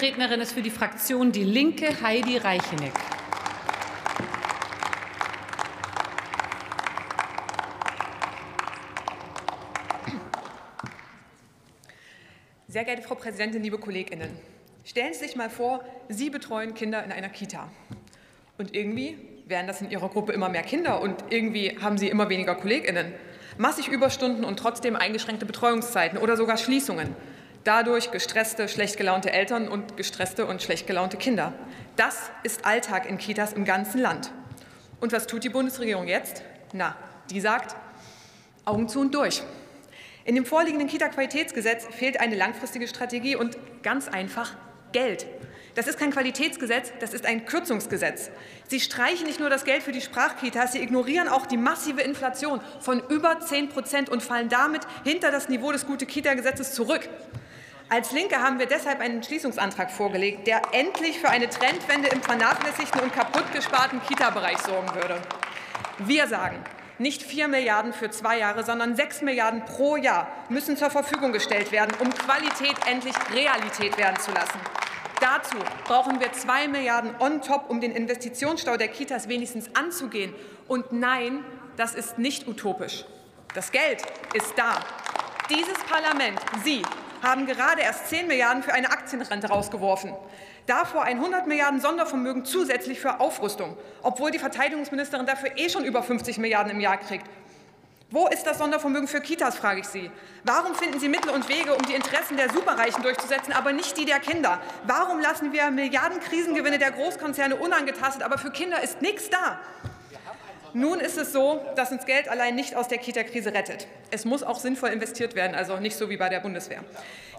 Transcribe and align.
Rednerin 0.00 0.40
ist 0.40 0.52
für 0.52 0.62
die 0.62 0.70
Fraktion 0.70 1.32
Die 1.32 1.42
Linke 1.42 2.00
Heidi 2.00 2.36
Reicheneck. 2.36 2.92
Sehr 12.68 12.84
geehrte 12.84 13.02
Frau 13.02 13.16
Präsidentin, 13.16 13.62
liebe 13.62 13.78
Kolleginnen, 13.78 14.30
stellen 14.84 15.14
Sie 15.14 15.20
sich 15.20 15.34
mal 15.34 15.50
vor, 15.50 15.82
Sie 16.08 16.30
betreuen 16.30 16.74
Kinder 16.74 17.02
in 17.02 17.10
einer 17.10 17.28
Kita. 17.28 17.68
Und 18.56 18.76
irgendwie 18.76 19.16
werden 19.46 19.66
das 19.66 19.80
in 19.80 19.90
Ihrer 19.90 20.08
Gruppe 20.08 20.32
immer 20.32 20.48
mehr 20.48 20.62
Kinder 20.62 21.00
und 21.00 21.24
irgendwie 21.30 21.76
haben 21.80 21.98
Sie 21.98 22.08
immer 22.08 22.28
weniger 22.28 22.54
Kolleginnen. 22.54 23.12
Massig 23.56 23.88
Überstunden 23.88 24.44
und 24.44 24.58
trotzdem 24.58 24.94
eingeschränkte 24.94 25.44
Betreuungszeiten 25.44 26.18
oder 26.18 26.36
sogar 26.36 26.56
Schließungen. 26.56 27.16
Dadurch 27.64 28.10
gestresste, 28.10 28.68
schlecht 28.68 28.96
gelaunte 28.96 29.32
Eltern 29.32 29.68
und 29.68 29.96
gestresste 29.96 30.46
und 30.46 30.62
schlecht 30.62 30.86
gelaunte 30.86 31.16
Kinder. 31.16 31.52
Das 31.96 32.30
ist 32.42 32.64
Alltag 32.64 33.08
in 33.08 33.18
Kitas 33.18 33.52
im 33.52 33.64
ganzen 33.64 34.00
Land. 34.00 34.30
Und 35.00 35.12
was 35.12 35.26
tut 35.26 35.44
die 35.44 35.48
Bundesregierung 35.48 36.08
jetzt? 36.08 36.42
Na, 36.72 36.96
die 37.30 37.40
sagt, 37.40 37.76
Augen 38.64 38.88
zu 38.88 39.00
und 39.00 39.14
durch. 39.14 39.42
In 40.24 40.34
dem 40.34 40.44
vorliegenden 40.44 40.88
Kita-Qualitätsgesetz 40.88 41.86
fehlt 41.86 42.20
eine 42.20 42.36
langfristige 42.36 42.86
Strategie 42.86 43.36
und 43.36 43.56
ganz 43.82 44.08
einfach 44.08 44.54
Geld. 44.92 45.26
Das 45.74 45.86
ist 45.86 45.98
kein 45.98 46.10
Qualitätsgesetz, 46.10 46.92
das 46.98 47.14
ist 47.14 47.24
ein 47.24 47.46
Kürzungsgesetz. 47.46 48.30
Sie 48.66 48.80
streichen 48.80 49.26
nicht 49.26 49.38
nur 49.38 49.48
das 49.48 49.64
Geld 49.64 49.82
für 49.82 49.92
die 49.92 50.00
Sprachkitas, 50.00 50.72
sie 50.72 50.82
ignorieren 50.82 51.28
auch 51.28 51.46
die 51.46 51.56
massive 51.56 52.02
Inflation 52.02 52.60
von 52.80 53.00
über 53.08 53.38
10 53.38 53.68
Prozent 53.68 54.08
und 54.08 54.22
fallen 54.22 54.48
damit 54.48 54.82
hinter 55.04 55.30
das 55.30 55.48
Niveau 55.48 55.70
des 55.70 55.86
Gute-Kita-Gesetzes 55.86 56.74
zurück. 56.74 57.08
Als 57.90 58.12
Linke 58.12 58.42
haben 58.42 58.58
wir 58.58 58.66
deshalb 58.66 59.00
einen 59.00 59.16
Entschließungsantrag 59.16 59.90
vorgelegt, 59.90 60.46
der 60.46 60.60
endlich 60.72 61.18
für 61.18 61.30
eine 61.30 61.48
Trendwende 61.48 62.08
im 62.08 62.20
vernachlässigten 62.20 63.00
und 63.00 63.14
kaputtgesparten 63.14 64.02
Kita-Bereich 64.06 64.58
sorgen 64.58 64.94
würde. 64.94 65.22
Wir 65.98 66.28
sagen, 66.28 66.58
nicht 66.98 67.22
4 67.22 67.48
Milliarden 67.48 67.94
für 67.94 68.10
zwei 68.10 68.38
Jahre, 68.38 68.62
sondern 68.62 68.94
6 68.94 69.22
Milliarden 69.22 69.64
pro 69.64 69.96
Jahr 69.96 70.28
müssen 70.50 70.76
zur 70.76 70.90
Verfügung 70.90 71.32
gestellt 71.32 71.72
werden, 71.72 71.96
um 71.98 72.12
Qualität 72.12 72.76
endlich 72.86 73.14
Realität 73.32 73.96
werden 73.96 74.20
zu 74.20 74.32
lassen. 74.32 74.60
Dazu 75.20 75.56
brauchen 75.84 76.20
wir 76.20 76.30
2 76.30 76.68
Milliarden 76.68 77.14
on 77.20 77.40
top, 77.40 77.70
um 77.70 77.80
den 77.80 77.92
Investitionsstau 77.92 78.76
der 78.76 78.88
Kitas 78.88 79.28
wenigstens 79.30 79.74
anzugehen. 79.74 80.34
Und 80.66 80.92
nein, 80.92 81.42
das 81.78 81.94
ist 81.94 82.18
nicht 82.18 82.46
utopisch. 82.46 83.06
Das 83.54 83.72
Geld 83.72 84.02
ist 84.34 84.52
da. 84.56 84.78
Dieses 85.48 85.78
Parlament, 85.84 86.38
Sie, 86.62 86.82
haben 87.22 87.46
gerade 87.46 87.82
erst 87.82 88.08
10 88.08 88.26
Milliarden 88.26 88.62
für 88.62 88.72
eine 88.72 88.90
Aktienrente 88.90 89.48
rausgeworfen. 89.48 90.14
Davor 90.66 91.04
ein 91.04 91.16
100 91.16 91.46
Milliarden 91.46 91.80
Sondervermögen 91.80 92.44
zusätzlich 92.44 93.00
für 93.00 93.20
Aufrüstung, 93.20 93.76
obwohl 94.02 94.30
die 94.30 94.38
Verteidigungsministerin 94.38 95.24
dafür 95.24 95.50
eh 95.56 95.68
schon 95.70 95.84
über 95.84 96.02
50 96.02 96.38
Milliarden 96.38 96.72
im 96.72 96.80
Jahr 96.80 96.98
kriegt. 96.98 97.26
Wo 98.10 98.26
ist 98.26 98.44
das 98.44 98.56
Sondervermögen 98.56 99.06
für 99.06 99.20
Kitas, 99.20 99.56
frage 99.56 99.80
ich 99.80 99.86
Sie. 99.86 100.10
Warum 100.42 100.74
finden 100.74 100.98
Sie 100.98 101.10
Mittel 101.10 101.30
und 101.30 101.46
Wege, 101.50 101.74
um 101.74 101.82
die 101.82 101.94
Interessen 101.94 102.38
der 102.38 102.50
Superreichen 102.50 103.02
durchzusetzen, 103.02 103.52
aber 103.52 103.72
nicht 103.72 103.98
die 103.98 104.06
der 104.06 104.18
Kinder? 104.18 104.60
Warum 104.84 105.20
lassen 105.20 105.52
wir 105.52 105.70
Milliarden 105.70 106.18
Krisengewinne 106.20 106.78
der 106.78 106.92
Großkonzerne 106.92 107.56
unangetastet, 107.56 108.22
aber 108.22 108.38
für 108.38 108.50
Kinder 108.50 108.82
ist 108.82 109.02
nichts 109.02 109.28
da? 109.28 109.60
Nun 110.78 111.00
ist 111.00 111.18
es 111.18 111.32
so, 111.32 111.60
dass 111.74 111.90
uns 111.90 112.06
Geld 112.06 112.28
allein 112.28 112.54
nicht 112.54 112.76
aus 112.76 112.86
der 112.86 112.98
Kita-Krise 112.98 113.52
rettet. 113.52 113.88
Es 114.12 114.24
muss 114.24 114.44
auch 114.44 114.60
sinnvoll 114.60 114.90
investiert 114.90 115.34
werden, 115.34 115.56
also 115.56 115.78
nicht 115.78 115.96
so 115.96 116.08
wie 116.08 116.16
bei 116.16 116.28
der 116.28 116.38
Bundeswehr. 116.38 116.84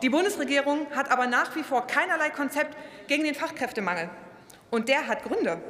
Die 0.01 0.09
Bundesregierung 0.09 0.87
hat 0.93 1.09
aber 1.09 1.25
nach 1.25 1.55
wie 1.55 1.63
vor 1.63 1.87
keinerlei 1.87 2.31
Konzept 2.31 2.75
gegen 3.07 3.23
den 3.23 3.35
Fachkräftemangel. 3.35 4.09
Und 4.69 4.89
der 4.89 5.07
hat 5.07 5.23
Gründe. 5.23 5.61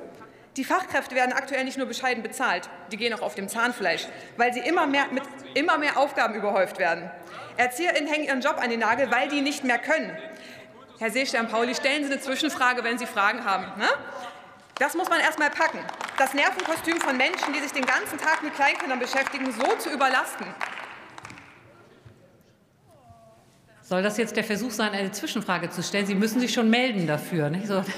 Die 0.57 0.63
Fachkräfte 0.63 1.13
werden 1.13 1.31
aktuell 1.31 1.63
nicht 1.63 1.77
nur 1.77 1.85
bescheiden 1.85 2.23
bezahlt, 2.23 2.67
die 2.91 2.97
gehen 2.97 3.13
auch 3.13 3.21
auf 3.21 3.35
dem 3.35 3.47
Zahnfleisch, 3.47 4.07
weil 4.35 4.51
sie 4.51 4.61
immer 4.61 4.87
mehr, 4.87 5.05
mit 5.11 5.21
immer 5.53 5.77
mehr 5.77 5.97
Aufgaben 5.97 6.33
überhäuft 6.33 6.79
werden. 6.79 7.11
ErzieherInnen 7.57 8.11
hängen 8.11 8.25
ihren 8.25 8.41
Job 8.41 8.57
an 8.59 8.71
den 8.71 8.79
Nagel, 8.79 9.11
weil 9.11 9.27
die 9.29 9.41
nicht 9.41 9.63
mehr 9.63 9.77
können. 9.77 10.17
Herr 10.97 11.11
Seestern-Pauli, 11.11 11.75
stellen 11.75 12.03
Sie 12.03 12.11
eine 12.11 12.19
Zwischenfrage, 12.19 12.83
wenn 12.83 12.97
Sie 12.97 13.05
Fragen 13.05 13.45
haben. 13.45 13.65
Ne? 13.77 13.87
Das 14.79 14.95
muss 14.95 15.07
man 15.07 15.19
erst 15.19 15.37
mal 15.37 15.51
packen. 15.51 15.79
Das 16.19 16.33
Nervenkostüm 16.33 16.97
von 16.99 17.15
Menschen, 17.15 17.53
die 17.53 17.59
sich 17.59 17.71
den 17.71 17.85
ganzen 17.85 18.17
Tag 18.19 18.43
mit 18.43 18.53
Kleinkindern 18.53 18.99
beschäftigen, 18.99 19.53
so 19.53 19.77
zu 19.77 19.89
überlasten. 19.89 20.45
Soll 23.81 24.03
das 24.03 24.17
jetzt 24.17 24.35
der 24.35 24.43
Versuch 24.43 24.71
sein, 24.71 24.91
eine 24.91 25.11
Zwischenfrage 25.11 25.69
zu 25.69 25.81
stellen? 25.81 26.05
Sie 26.05 26.15
müssen 26.15 26.41
sich 26.41 26.53
schon 26.53 26.69
melden 26.69 27.07
dafür. 27.07 27.49
Nicht? 27.49 27.67
So. 27.67 27.83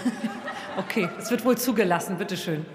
Okay, 0.78 1.10
es 1.20 1.30
wird 1.30 1.44
wohl 1.44 1.58
zugelassen. 1.58 2.18
Bitte 2.18 2.38
schön. 2.38 2.66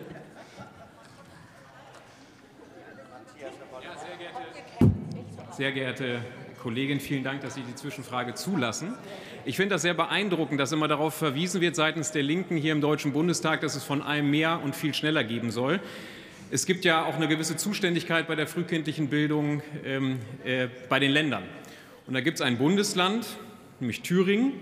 Sehr 5.52 5.72
geehrte 5.72 6.20
Kollegin, 6.62 7.00
vielen 7.00 7.22
Dank, 7.22 7.42
dass 7.42 7.54
Sie 7.54 7.62
die 7.62 7.74
Zwischenfrage 7.74 8.34
zulassen. 8.34 8.94
Ich 9.44 9.56
finde 9.56 9.74
das 9.74 9.82
sehr 9.82 9.94
beeindruckend, 9.94 10.58
dass 10.58 10.72
immer 10.72 10.88
darauf 10.88 11.14
verwiesen 11.14 11.60
wird 11.60 11.76
seitens 11.76 12.12
der 12.12 12.22
Linken 12.22 12.56
hier 12.56 12.72
im 12.72 12.80
Deutschen 12.80 13.12
Bundestag, 13.12 13.60
dass 13.60 13.76
es 13.76 13.84
von 13.84 14.02
allem 14.02 14.30
mehr 14.30 14.60
und 14.62 14.74
viel 14.74 14.94
schneller 14.94 15.24
geben 15.24 15.50
soll. 15.50 15.80
Es 16.50 16.66
gibt 16.66 16.84
ja 16.84 17.04
auch 17.04 17.16
eine 17.16 17.28
gewisse 17.28 17.56
Zuständigkeit 17.56 18.28
bei 18.28 18.34
der 18.34 18.46
frühkindlichen 18.46 19.08
Bildung 19.08 19.62
ähm, 19.84 20.18
äh, 20.44 20.68
bei 20.88 20.98
den 20.98 21.10
Ländern. 21.10 21.42
Und 22.06 22.14
da 22.14 22.20
gibt 22.20 22.36
es 22.36 22.40
ein 22.40 22.58
Bundesland, 22.58 23.26
nämlich 23.80 24.02
Thüringen, 24.02 24.52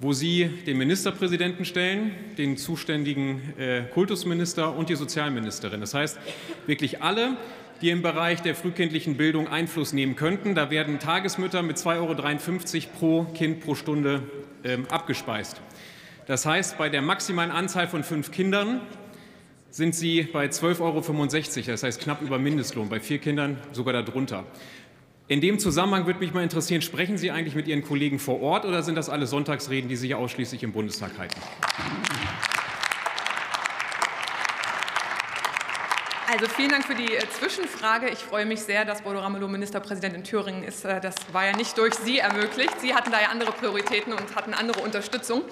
wo 0.00 0.12
Sie 0.12 0.50
den 0.66 0.78
Ministerpräsidenten 0.78 1.64
stellen, 1.64 2.12
den 2.36 2.56
zuständigen 2.56 3.40
äh, 3.56 3.82
Kultusminister 3.94 4.76
und 4.76 4.88
die 4.88 4.96
Sozialministerin. 4.96 5.80
Das 5.80 5.94
heißt, 5.94 6.18
wirklich 6.66 7.02
alle, 7.02 7.36
die 7.82 7.90
im 7.90 8.00
Bereich 8.00 8.40
der 8.40 8.54
frühkindlichen 8.54 9.16
Bildung 9.16 9.48
Einfluss 9.48 9.92
nehmen 9.92 10.14
könnten. 10.14 10.54
Da 10.54 10.70
werden 10.70 11.00
Tagesmütter 11.00 11.62
mit 11.62 11.76
2,53 11.76 11.96
Euro 11.98 12.92
pro 12.98 13.24
Kind 13.34 13.60
pro 13.60 13.74
Stunde 13.74 14.22
ähm, 14.64 14.86
abgespeist. 14.88 15.60
Das 16.26 16.46
heißt, 16.46 16.78
bei 16.78 16.88
der 16.88 17.02
maximalen 17.02 17.50
Anzahl 17.50 17.88
von 17.88 18.04
fünf 18.04 18.30
Kindern 18.30 18.80
sind 19.70 19.94
sie 19.94 20.22
bei 20.22 20.46
12,65 20.46 20.80
Euro, 20.80 21.66
das 21.66 21.82
heißt 21.82 22.00
knapp 22.00 22.22
über 22.22 22.38
Mindestlohn, 22.38 22.88
bei 22.88 23.00
vier 23.00 23.18
Kindern 23.18 23.58
sogar 23.72 23.94
darunter. 24.00 24.44
In 25.26 25.40
dem 25.40 25.58
Zusammenhang 25.58 26.06
würde 26.06 26.20
mich 26.20 26.32
mal 26.32 26.42
interessieren, 26.42 26.82
sprechen 26.82 27.16
Sie 27.16 27.30
eigentlich 27.30 27.54
mit 27.54 27.66
Ihren 27.66 27.82
Kollegen 27.82 28.18
vor 28.18 28.40
Ort 28.42 28.64
oder 28.64 28.82
sind 28.82 28.96
das 28.96 29.08
alle 29.08 29.26
Sonntagsreden, 29.26 29.88
die 29.88 29.96
Sie 29.96 30.14
ausschließlich 30.14 30.62
im 30.62 30.72
Bundestag 30.72 31.18
halten? 31.18 31.40
Also 36.32 36.46
vielen 36.46 36.70
Dank 36.70 36.86
für 36.86 36.94
die 36.94 37.14
äh, 37.14 37.20
Zwischenfrage. 37.28 38.08
Ich 38.08 38.20
freue 38.20 38.46
mich 38.46 38.62
sehr, 38.62 38.86
dass 38.86 39.02
Bodo 39.02 39.18
Ramelow 39.18 39.48
Ministerpräsident 39.48 40.14
in 40.14 40.24
Thüringen 40.24 40.64
ist. 40.64 40.82
Äh, 40.82 40.98
das 40.98 41.14
war 41.30 41.44
ja 41.44 41.54
nicht 41.54 41.76
durch 41.76 41.92
Sie 41.92 42.20
ermöglicht. 42.20 42.80
Sie 42.80 42.94
hatten 42.94 43.12
da 43.12 43.20
ja 43.20 43.28
andere 43.28 43.52
Prioritäten 43.52 44.14
und 44.14 44.34
hatten 44.34 44.54
andere 44.54 44.80
Unterstützung. 44.80 45.42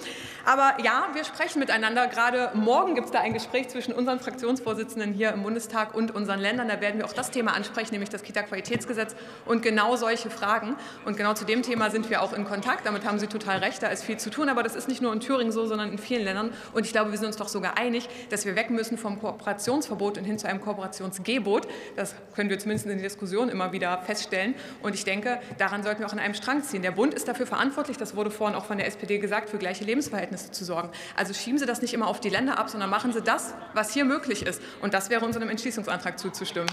Aber 0.43 0.83
ja, 0.83 1.09
wir 1.13 1.23
sprechen 1.23 1.59
miteinander. 1.59 2.07
Gerade 2.07 2.49
morgen 2.55 2.95
gibt 2.95 3.05
es 3.05 3.11
da 3.11 3.19
ein 3.19 3.33
Gespräch 3.33 3.69
zwischen 3.69 3.93
unseren 3.93 4.19
Fraktionsvorsitzenden 4.19 5.13
hier 5.13 5.31
im 5.33 5.43
Bundestag 5.43 5.93
und 5.93 6.15
unseren 6.15 6.39
Ländern. 6.39 6.67
Da 6.67 6.81
werden 6.81 6.97
wir 6.97 7.05
auch 7.05 7.13
das 7.13 7.29
Thema 7.29 7.53
ansprechen, 7.53 7.91
nämlich 7.91 8.09
das 8.09 8.23
Kita-Qualitätsgesetz 8.23 9.15
und 9.45 9.61
genau 9.61 9.97
solche 9.97 10.31
Fragen. 10.31 10.75
Und 11.05 11.15
genau 11.15 11.35
zu 11.35 11.45
dem 11.45 11.61
Thema 11.61 11.91
sind 11.91 12.09
wir 12.09 12.23
auch 12.23 12.33
in 12.33 12.43
Kontakt. 12.43 12.87
Damit 12.87 13.05
haben 13.05 13.19
Sie 13.19 13.27
total 13.27 13.59
recht. 13.59 13.83
Da 13.83 13.89
ist 13.89 14.03
viel 14.03 14.17
zu 14.17 14.31
tun. 14.31 14.49
Aber 14.49 14.63
das 14.63 14.75
ist 14.75 14.87
nicht 14.87 15.03
nur 15.03 15.13
in 15.13 15.19
Thüringen 15.19 15.51
so, 15.51 15.67
sondern 15.67 15.91
in 15.91 15.99
vielen 15.99 16.23
Ländern. 16.23 16.51
Und 16.73 16.87
ich 16.87 16.91
glaube, 16.91 17.11
wir 17.11 17.19
sind 17.19 17.27
uns 17.27 17.37
doch 17.37 17.49
sogar 17.49 17.77
einig, 17.77 18.09
dass 18.31 18.47
wir 18.47 18.55
weg 18.55 18.71
müssen 18.71 18.97
vom 18.97 19.19
Kooperationsverbot 19.19 20.17
und 20.17 20.23
hin 20.23 20.39
zu 20.39 20.47
einem 20.47 20.59
Kooperationsverbot 20.59 20.70
Kooperationsgebot. 20.71 21.67
Das 21.95 22.15
können 22.35 22.49
wir 22.49 22.59
zumindest 22.59 22.85
in 22.87 22.97
der 22.97 23.03
Diskussion 23.03 23.49
immer 23.49 23.71
wieder 23.71 24.01
feststellen. 24.01 24.55
Und 24.81 24.95
ich 24.95 25.03
denke, 25.03 25.39
daran 25.57 25.83
sollten 25.83 25.99
wir 25.99 26.07
auch 26.07 26.13
an 26.13 26.19
einem 26.19 26.33
Strang 26.33 26.63
ziehen. 26.63 26.81
Der 26.81 26.91
Bund 26.91 27.13
ist 27.13 27.27
dafür 27.27 27.45
verantwortlich, 27.45 27.97
das 27.97 28.15
wurde 28.15 28.31
vorhin 28.31 28.55
auch 28.55 28.65
von 28.65 28.77
der 28.77 28.87
SPD 28.87 29.19
gesagt, 29.19 29.49
für 29.49 29.57
gleiche 29.57 29.83
Lebensverhältnisse 29.83 30.51
zu 30.51 30.63
sorgen. 30.63 30.89
Also 31.15 31.33
schieben 31.33 31.57
Sie 31.57 31.65
das 31.65 31.81
nicht 31.81 31.93
immer 31.93 32.07
auf 32.07 32.19
die 32.19 32.29
Länder 32.29 32.57
ab, 32.57 32.69
sondern 32.69 32.89
machen 32.89 33.13
Sie 33.13 33.21
das, 33.21 33.53
was 33.73 33.93
hier 33.93 34.05
möglich 34.05 34.45
ist. 34.45 34.61
Und 34.81 34.93
das 34.93 35.09
wäre 35.09 35.25
unserem 35.25 35.49
Entschließungsantrag 35.49 36.17
zuzustimmen. 36.17 36.69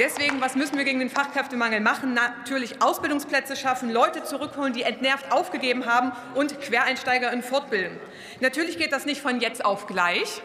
Deswegen, 0.00 0.40
was 0.40 0.54
müssen 0.54 0.78
wir 0.78 0.84
gegen 0.84 0.98
den 0.98 1.10
Fachkräftemangel 1.10 1.80
machen? 1.80 2.14
Natürlich 2.14 2.80
Ausbildungsplätze 2.80 3.54
schaffen, 3.54 3.90
Leute 3.90 4.24
zurückholen, 4.24 4.72
die 4.72 4.82
entnervt 4.82 5.30
aufgegeben 5.30 5.84
haben 5.84 6.12
und 6.34 6.58
Quereinsteiger 6.58 7.30
in 7.30 7.42
fortbilden. 7.42 7.98
Natürlich 8.40 8.78
geht 8.78 8.92
das 8.92 9.04
nicht 9.04 9.20
von 9.20 9.40
jetzt 9.40 9.62
auf 9.62 9.86
gleich. 9.86 10.40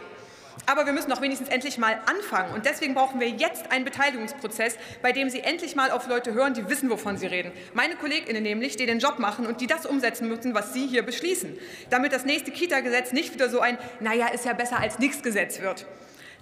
Aber 0.66 0.86
wir 0.86 0.92
müssen 0.92 1.10
doch 1.10 1.22
wenigstens 1.22 1.48
endlich 1.48 1.78
mal 1.78 1.98
anfangen. 2.06 2.54
Und 2.54 2.66
deswegen 2.66 2.96
brauchen 2.96 3.22
wir 3.22 3.30
jetzt 3.30 3.72
einen 3.72 3.86
Beteiligungsprozess, 3.86 4.76
bei 5.02 5.14
dem 5.14 5.30
Sie 5.30 5.40
endlich 5.40 5.78
mal 5.78 5.90
auf 5.90 6.08
Leute 6.10 6.34
hören, 6.34 6.54
die 6.54 6.68
wissen, 6.68 6.90
wovon 6.90 7.18
sie 7.18 7.28
reden. 7.28 7.54
Meine 7.74 7.96
KollegInnen 7.96 8.44
nämlich, 8.44 8.76
die 8.76 8.86
den 8.86 9.00
Job 9.00 9.20
machen 9.20 9.46
und 9.46 9.62
die 9.62 9.68
das 9.68 9.86
umsetzen 9.86 10.28
müssen, 10.28 10.54
was 10.54 10.74
Sie 10.74 10.86
hier 10.86 11.04
beschließen. 11.04 11.58
Damit 11.92 12.12
das 12.12 12.26
nächste 12.26 12.52
Kita-Gesetz 12.52 13.14
nicht 13.14 13.34
wieder 13.34 13.50
so 13.50 13.62
ein, 13.62 13.78
naja, 14.02 14.28
ist 14.28 14.44
ja 14.44 14.54
besser 14.54 14.80
als 14.80 15.00
nichts 15.00 15.24
Gesetz 15.24 15.62
wird. 15.62 15.86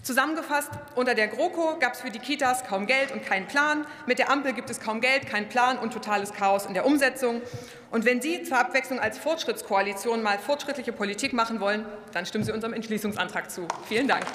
Zusammengefasst, 0.03 0.69
unter 0.95 1.15
der 1.15 1.29
GroKo 1.29 1.79
gab 1.79 1.93
es 1.93 2.01
für 2.01 2.11
die 2.11 2.19
Kitas 2.19 2.65
kaum 2.65 2.87
Geld 2.87 3.13
und 3.13 3.25
keinen 3.25 3.47
Plan. 3.47 3.87
Mit 4.05 4.19
der 4.19 4.29
Ampel 4.29 4.51
gibt 4.51 4.69
es 4.69 4.81
kaum 4.81 4.99
Geld, 4.99 5.27
keinen 5.27 5.47
Plan 5.47 5.79
und 5.79 5.93
totales 5.93 6.33
Chaos 6.33 6.65
in 6.65 6.73
der 6.73 6.85
Umsetzung. 6.85 7.41
Und 7.89 8.03
wenn 8.03 8.21
Sie 8.21 8.43
zur 8.43 8.57
Abwechslung 8.57 8.99
als 8.99 9.17
Fortschrittskoalition 9.17 10.21
mal 10.21 10.37
fortschrittliche 10.39 10.91
Politik 10.91 11.31
machen 11.31 11.61
wollen, 11.61 11.85
dann 12.11 12.25
stimmen 12.25 12.43
Sie 12.43 12.51
unserem 12.51 12.73
Entschließungsantrag 12.73 13.49
zu. 13.49 13.65
Vielen 13.87 14.09
Dank. 14.09 14.25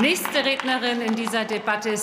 Nächste 0.00 0.44
Rednerin 0.44 1.00
in 1.00 1.16
dieser 1.16 1.44
Debatte 1.44 1.90
ist 1.90 1.94